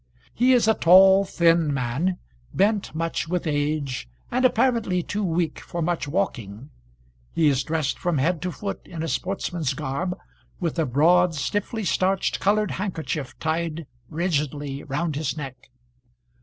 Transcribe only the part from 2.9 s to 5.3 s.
much with age, and apparently too